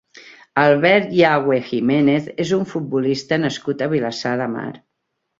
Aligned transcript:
Albert 0.59 1.09
Yagüe 1.17 1.59
Jiménez 1.67 2.29
és 2.43 2.53
un 2.57 2.63
futbolista 2.71 3.39
nascut 3.43 3.83
a 3.83 3.91
Vilassar 3.93 4.33
de 4.41 4.49
Mar. 4.55 4.65